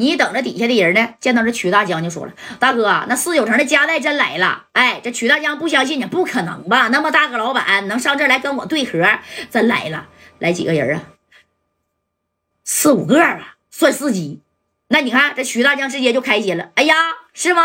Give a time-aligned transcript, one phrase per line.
[0.00, 6.88] 你等着底下的人呢，见到这曲大江就说了：“大哥，那四九城的家代真来了。”哎，这曲大江不相信你，不可能吧？
[6.88, 9.06] 那么大个老板能上这来跟我对核？
[9.50, 10.08] 真来了，
[10.38, 11.02] 来几个人啊？
[12.64, 14.40] 四五个吧，算司机。
[14.88, 16.70] 那你看这曲大江直接就开心了。
[16.76, 16.94] 哎呀！
[17.32, 17.62] 是吗？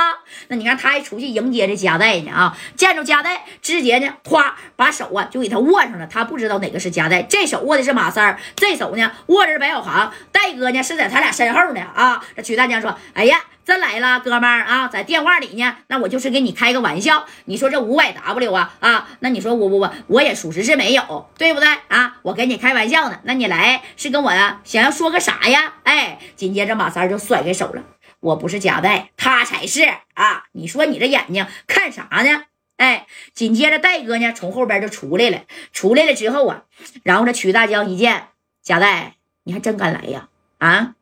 [0.47, 2.57] 那你看，他还出去迎接这夹带呢啊！
[2.75, 6.07] 见着夹带，直接呢，咵，把手啊就给他握上了。
[6.07, 12.23] 他不知道哪个是夹带，这手握的是马三儿，这手呢握着白小航，戴哥呢是在他俩身后呢啊！
[12.36, 17.25] 这曲大江说：“哎呀，真来了，哥们儿啊，在电话里呢，那我就是给你开个玩笑。
[17.45, 22.18] 你说这五百 W 啊啊，那你说我我我我也属实是没有，对不对啊？
[22.21, 25.73] 我跟你开玩笑呢，那你来是跟我呀想要说个啥呀？
[25.84, 27.82] 哎，紧接着马三就甩开手了。”
[28.25, 29.84] 我不是夹带，他才是
[30.15, 30.46] 啊！
[30.54, 32.45] 你说你这眼睛看啥呢？
[32.78, 36.64] 哎，紧接着戴哥呢从后边就出来了，出来了之后啊，
[37.03, 38.30] 然后这曲大江一见
[38.64, 40.30] 贾带，你还真敢来呀？
[40.58, 40.95] 啊，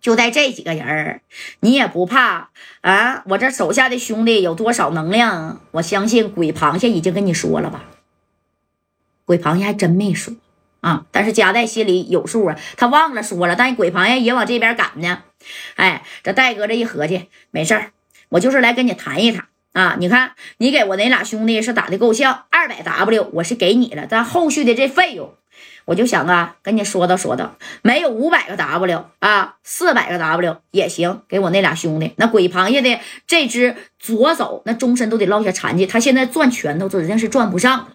[0.00, 1.20] 就带这几个人
[1.60, 2.48] 你也不怕
[2.80, 3.22] 啊？
[3.26, 5.60] 我这手下的兄弟有多少能量？
[5.72, 7.84] 我相信鬼螃蟹已经跟你说了吧？
[9.26, 10.34] 鬼螃蟹还真没说。
[10.80, 11.06] 啊！
[11.10, 15.22] 但是夹带心里有数啊，他忘了说了，但鬼螃蟹也往这边赶呢。
[15.76, 17.90] 哎，这戴哥这一合计，没事儿，
[18.28, 19.96] 我就是来跟你谈一谈啊。
[19.98, 25.34] 你看，你给我那俩兄弟是打的够呛，二百 W 我是给你了，但后续的这费用，
[25.86, 32.14] 我就想啊，跟你说道说道，没有五百个 W 啊，四百个 W 也行，给我那俩兄弟。
[32.16, 37.88] 那鬼螃蟹的这只左手，那终身都得落下残疾，他现在攥拳头指定是攥不上了。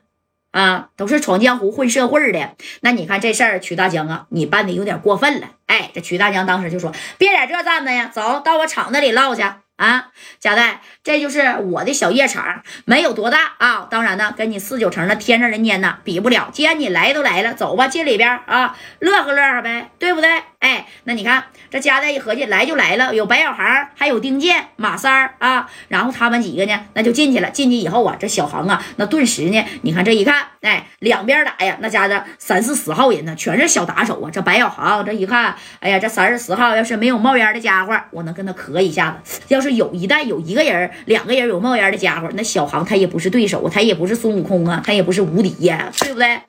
[0.53, 5.47] 啊，都是闯江湖混社会的，那你看这事儿，曲大江啊，你办的有点过分了。
[5.65, 9.41] 哎，这曲大江当时就说：“别在这站着呀，走到我厂子里唠去。”
[9.75, 13.87] 啊，贾代，这就是我的小夜场，没有多大啊。
[13.89, 16.49] 当然呢，跟你四九城的天上人间呢比不了。
[16.53, 20.29] 既然你来都来了，走吧，进里边啊，乐呵乐呵呗，对不对？
[20.59, 27.49] 哎，那你看这家代一合计，来就来了，有白小航，还有丁健、马三儿啊，然后他们几个呢，那就进去了。
[27.49, 34.29] 进去以后啊，这小航啊，那顿时呢，你看这一看，哎，两边打呀，那家的三四十号人呢，全是小打手啊。
[34.31, 39.41] 这白小航这一看，哎呀，这三十十号要是没有冒烟的家伙，我能跟他磕一下子。
[39.49, 46.41] 要是有一旦有一个人、两个人有冒烟的家伙，那小航他也不是对手，他也不是孙悟空啊，他也不是无敌呀，对不对？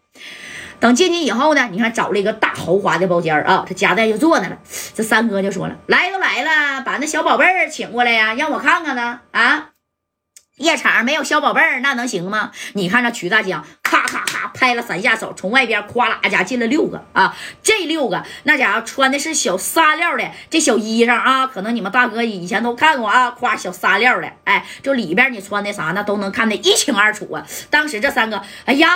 [0.80, 4.58] 等进去以后呢，你看找了一个大豪华的包间啊，这夹带就坐那了。
[4.94, 9.70] 这三哥就说了：“来都来了，把那小宝贝儿请过来呀，让我看看呢。”啊，
[10.56, 12.53] 夜场没有小宝贝儿那能行吗？
[12.75, 27.44] 你看这曲大江，咔咔咔拍了三下手，从外边哗啦家进了六个啊，这六个那家伙穿的是小纱料的这小衣裳啊，可能你们大哥以前都看过啊，夸小纱料的，哎，就里边你穿的啥那都能看得一清二楚啊。
[27.69, 28.88] 当时这三个，哎呀。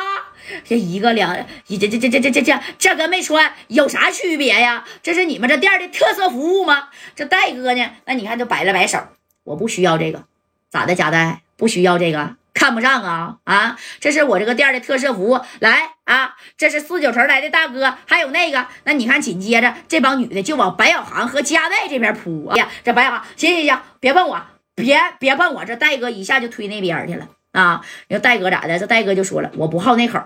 [0.64, 1.36] 这一个两，
[1.68, 4.82] 这这这这这这这这跟没穿有啥区别呀？
[5.02, 6.88] 这是你们这店的特色服务吗？
[7.14, 7.90] 这戴哥呢？
[8.06, 8.98] 那你看就摆了摆手，
[9.44, 10.24] 我不需要这个，
[10.70, 10.94] 咋的？
[10.94, 13.78] 贾戴不需要这个，看不上啊啊！
[14.00, 16.34] 这是我这个店的特色服务，来啊！
[16.56, 22.56] 这是四九城来的大哥，还有那个，那你看紧接着这帮女的就往白小航和佳代这边扑啊！
[22.56, 24.40] 呀，这白小航，行行行，别碰我，
[24.74, 27.82] 别别碰我，这戴哥一下就推那边去了啊！
[28.08, 28.78] 你说戴哥咋的？
[28.78, 30.20] 这戴哥就说了，我不好那口。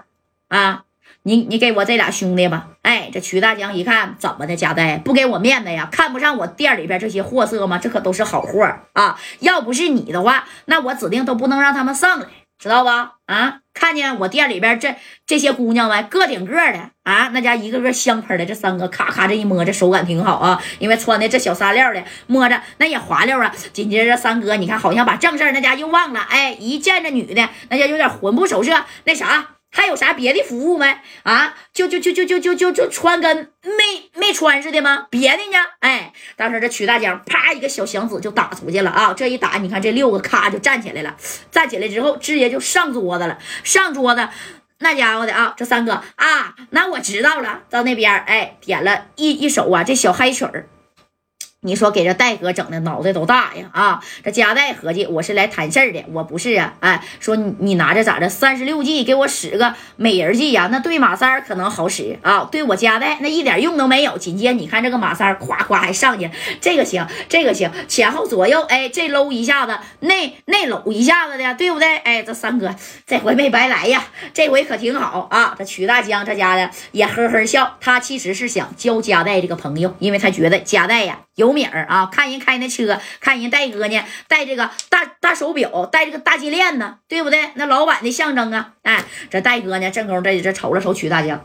[0.48, 0.84] 啊，
[1.24, 2.68] 你你给我这俩兄弟吧。
[2.82, 5.88] 哎，这曲大江一看，怎么的，家代不给我面子呀？
[5.90, 7.78] 看不上我店里边这些货色吗？
[7.78, 9.18] 这可都是好货啊！
[9.40, 12.26] 要不是你的话，那我指定都不能让他们上来，
[12.58, 13.12] 知道吧？
[13.26, 18.44] 啊，看见我店里边这这些姑娘们，个顶个的啊，那家一个个香喷的。
[18.44, 23.54] 这三个咔咔这一摸，这手感挺好啊，因为穿的这小纱料的，摸着那也滑溜啊。
[23.72, 29.46] 紧接着三哥，你看好像把正事那家又忘了，哎，一见着女的，那家有点魂不守舍，那啥。
[29.74, 31.54] 还有啥别的服务没啊？
[31.72, 35.06] 就就就就就就就就穿跟没没穿似的吗？
[35.10, 35.58] 别的呢？
[35.80, 39.14] 哎，当时这曲大江啪一个小响指就打出去了啊！
[39.14, 41.16] 这一打，你看这六个咔就站起来了，
[41.50, 44.28] 站起来之后直接就上桌子了，上桌子
[44.78, 45.54] 那家伙的啊！
[45.56, 50.68] 这三哥啊，那我知道了，到那边哎点了一一首啊这小嗨曲儿。
[51.64, 54.02] 你说给这戴哥整的脑袋都大呀啊！
[54.24, 56.74] 这加代合计我是来谈事儿的，我不是啊！
[56.80, 58.28] 哎，说你你拿着咋的？
[58.28, 60.68] 三十六计给我使个美人计呀？
[60.72, 64.18] 那对马三可能好使啊，对我加代那一点用都没有。
[64.18, 66.28] 紧接你看这个马三夸夸还上去，
[66.60, 71.96] 这个行，这个行，前后左右，哎，这搂一下子，那那搂一下子的，对不对？
[71.98, 72.74] 哎，这三哥
[73.06, 74.02] 这回没白来呀，
[74.34, 75.54] 这回可挺好啊！
[75.56, 81.52] 这曲大江这家的也呵呵笑，他其实是想交加代这个朋友，因为他觉得加代呀有。
[81.52, 87.50] 米儿啊，看人开那车，看人戴哥呢，戴这个大大手表，戴这个大金链子，对不对？
[87.56, 88.72] 那老板的象征啊！
[88.82, 91.44] 哎，这戴哥呢，正宫这这瞅了瞅曲大江，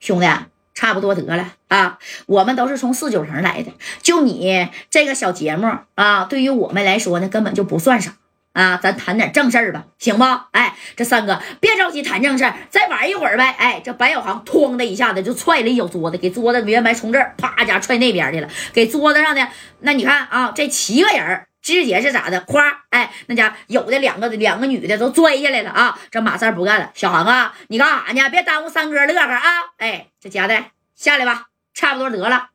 [0.00, 0.26] 兄弟，
[0.74, 1.98] 差不多得了啊！
[2.26, 3.72] 我们都是从四九城来的，
[4.02, 8.16] 就你这个小节目啊，对于我们来说呢，根本就不算啥
[8.56, 8.78] 啊！
[8.82, 10.24] 咱谈点正事儿吧，行不？
[10.52, 13.54] 哎，这三哥别着急谈正事儿，再玩一会儿呗。
[13.58, 19.46] 哎，这白小航哐的一下子就踹了一脚桌子，给桌子原来从这儿啪家踹那边去了，给桌子上的
[19.80, 21.46] 那你看啊，这七个人。
[21.62, 22.40] 直接是咋的？
[22.42, 25.98] 夸哎，那家有的两个两个女的都拽下来了啊！
[26.12, 28.30] 这马三不干了，小航啊，你干啥呢？
[28.30, 29.42] 别耽误三哥乐呵啊！
[29.78, 32.50] 哎，这夹带下来吧，差不多得了。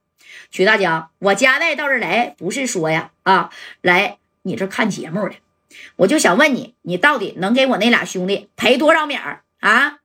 [0.50, 3.50] 曲大江，我夹带到这来不是说呀啊，
[3.81, 5.36] 来你这看节目的，
[5.95, 10.00] 我就想问你，你到底能给我那俩兄弟赔多少米儿啊？